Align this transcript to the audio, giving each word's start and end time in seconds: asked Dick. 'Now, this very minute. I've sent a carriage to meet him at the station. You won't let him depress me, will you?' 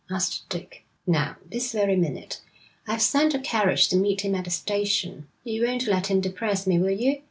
asked 0.09 0.49
Dick. 0.49 0.83
'Now, 1.05 1.35
this 1.47 1.71
very 1.71 1.95
minute. 1.95 2.41
I've 2.87 3.03
sent 3.03 3.35
a 3.35 3.39
carriage 3.39 3.87
to 3.89 3.95
meet 3.95 4.21
him 4.21 4.33
at 4.33 4.45
the 4.45 4.49
station. 4.49 5.27
You 5.43 5.63
won't 5.67 5.85
let 5.85 6.07
him 6.07 6.21
depress 6.21 6.65
me, 6.65 6.79
will 6.79 6.89
you?' 6.89 7.19